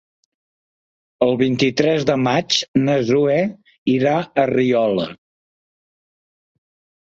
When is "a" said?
4.21-4.47